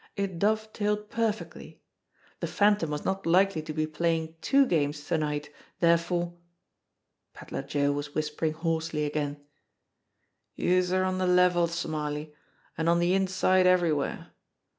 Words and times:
It 0.15 0.39
dovetailed 0.39 1.11
perfectly. 1.11 1.79
The 2.39 2.47
Phantom 2.47 2.89
was 2.89 3.05
not 3.05 3.27
likely 3.27 3.61
to 3.61 3.71
be 3.71 3.85
playing 3.85 4.33
two 4.41 4.65
games 4.65 5.05
to 5.05 5.17
night, 5.19 5.51
therefore 5.79 6.35
Pedler 7.35 7.61
Joe 7.61 7.91
was 7.91 8.15
whispering 8.15 8.53
hoarsely 8.53 9.05
again: 9.05 9.45
"Youse're 10.55 11.03
on 11.03 11.19
de 11.19 11.27
level, 11.27 11.67
Smarly, 11.67 12.33
an' 12.79 12.87
on 12.87 12.99
de 12.99 13.13
inside 13.13 13.67
every 13.67 13.93
where. 13.93 14.31